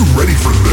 You 0.00 0.06
ready 0.18 0.32
for 0.32 0.50
this? 0.64 0.69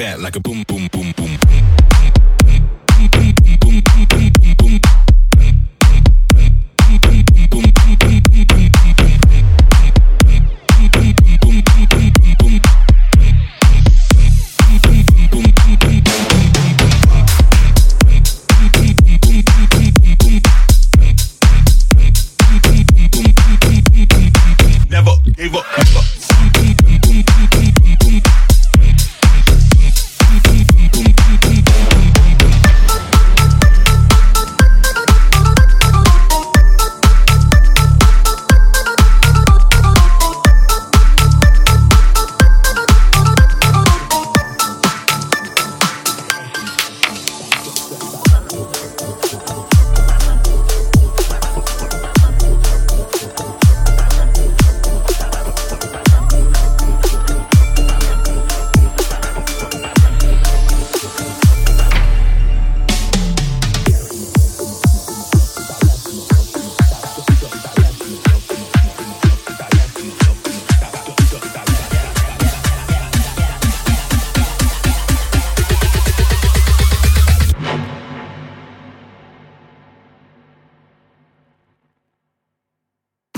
like 0.00 0.36
a 0.36 0.40
boom. 0.40 0.59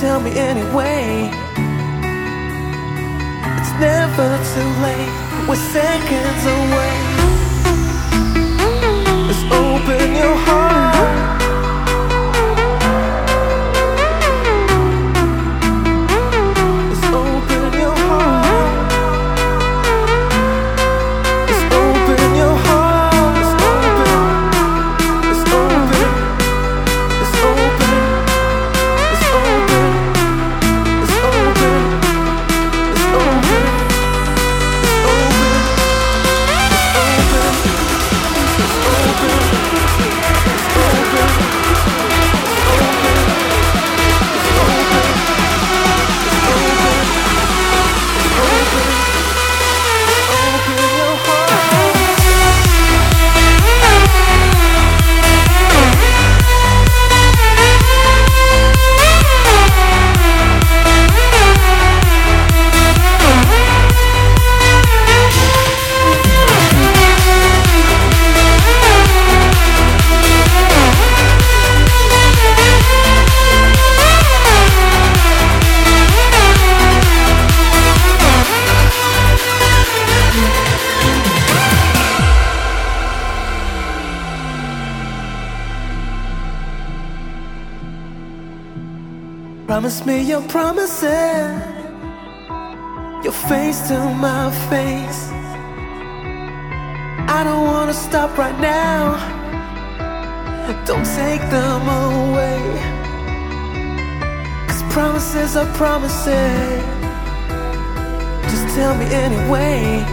Tell 0.00 0.18
me 0.18 0.30
anyway. 0.30 1.28
It's 3.60 3.72
never 3.78 4.28
too 4.54 4.70
late. 4.80 5.12
We're 5.46 5.56
seconds 5.56 6.44
away. 6.56 6.96
Let's 9.26 9.44
open 9.52 10.14
your 10.16 10.36
heart. 10.46 11.19
Promise 89.90 90.06
me 90.06 90.22
your 90.22 90.42
promises, 90.42 91.62
your 93.24 93.32
face 93.50 93.88
to 93.88 93.98
my 93.98 94.48
face. 94.70 95.22
I 97.28 97.42
don't 97.42 97.66
wanna 97.66 97.92
stop 97.92 98.38
right 98.38 98.56
now. 98.60 99.18
Don't 100.86 101.04
take 101.04 101.42
them 101.50 101.82
away. 102.06 102.60
Cause 104.68 104.82
promises 104.92 105.56
are 105.56 105.66
promises. 105.74 106.84
Just 108.52 108.66
tell 108.76 108.94
me 108.94 109.06
anyway. 109.06 110.04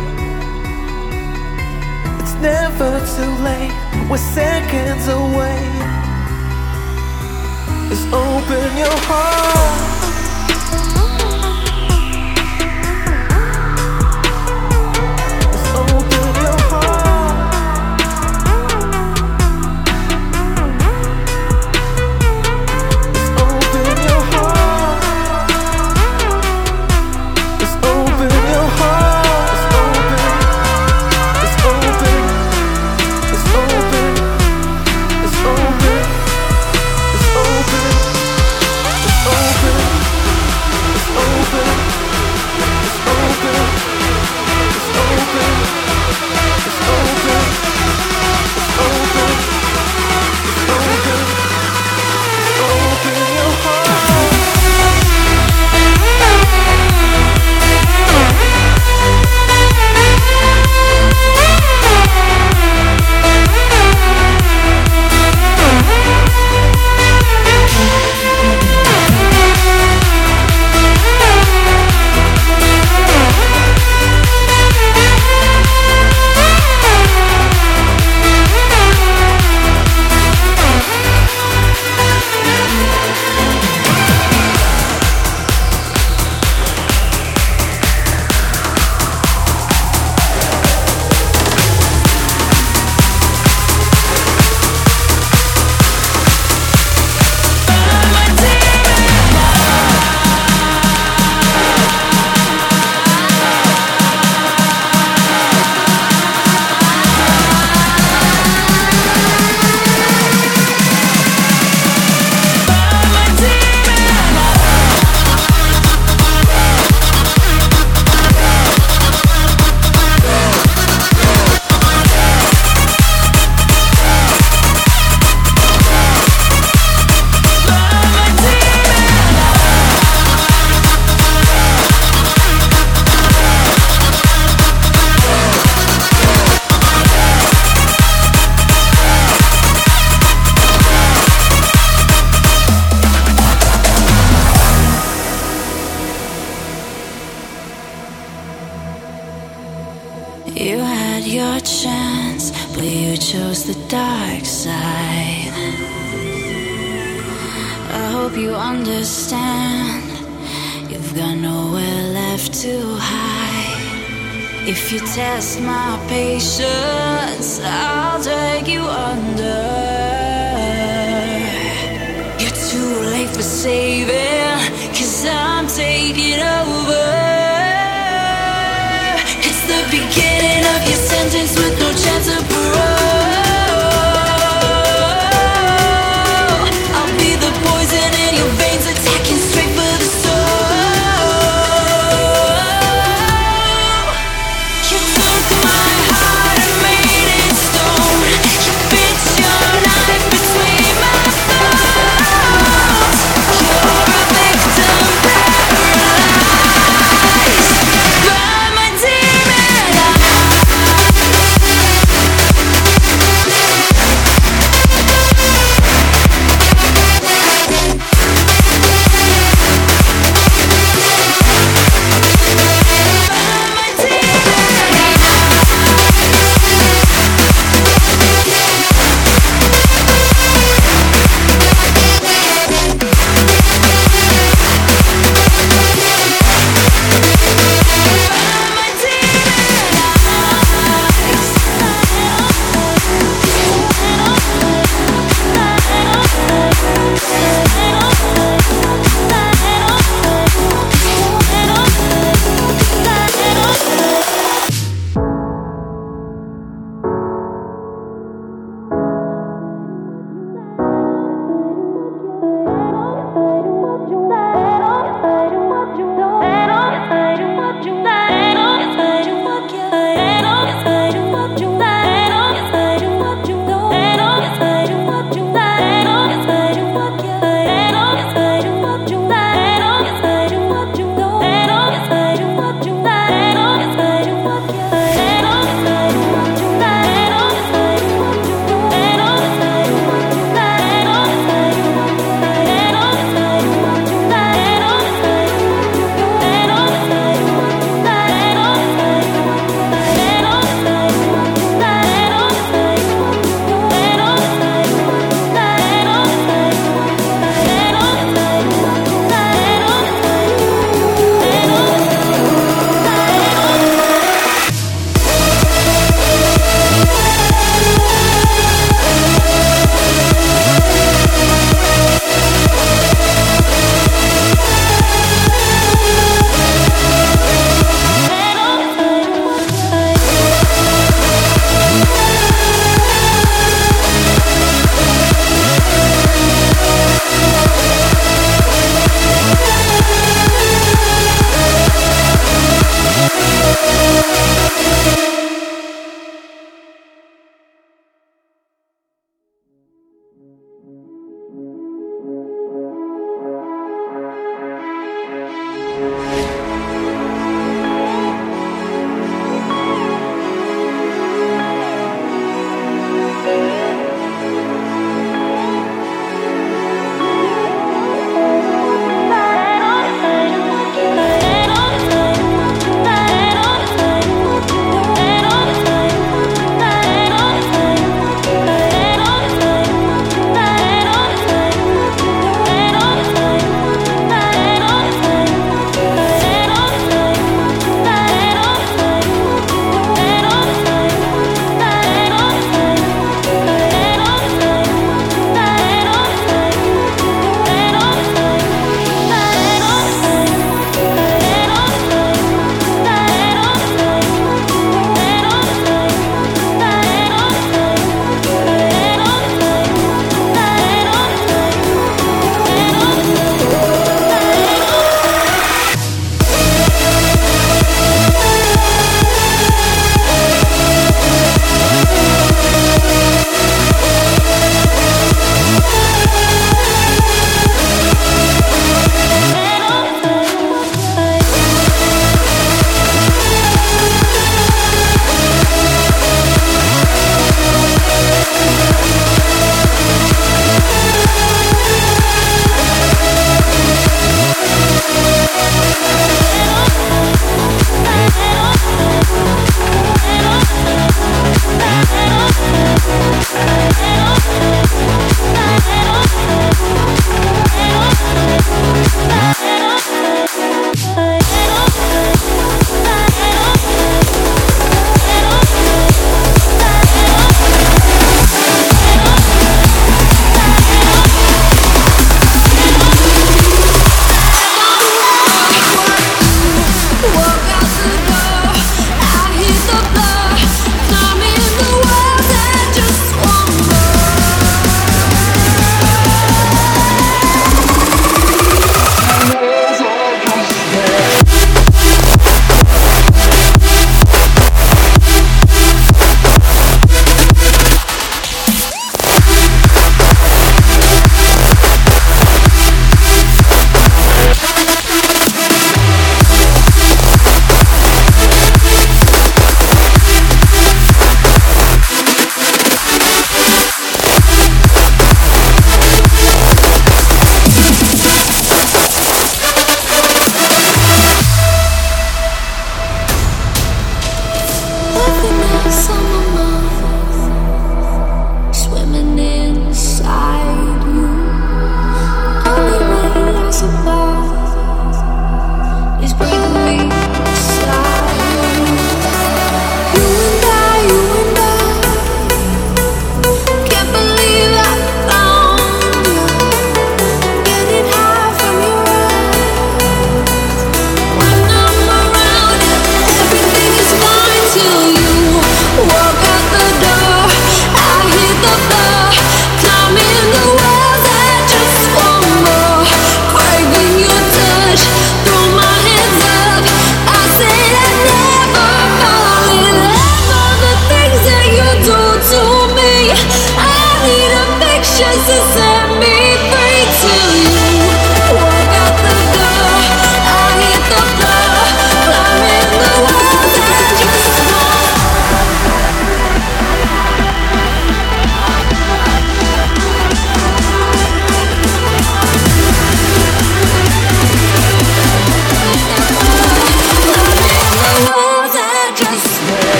It's 2.22 2.34
never 2.42 2.92
too 3.16 3.34
late. 3.46 4.10
We're 4.10 4.18
seconds 4.18 5.08
away. 5.08 5.97
Just 7.90 8.08
open 8.12 8.78
your 8.78 8.98
heart. 9.08 9.97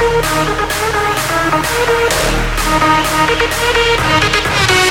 Thank 0.00 0.24
you. 4.84 4.89